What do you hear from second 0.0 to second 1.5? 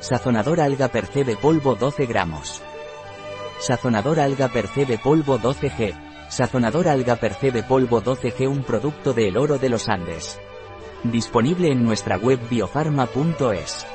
Sazonador alga percebe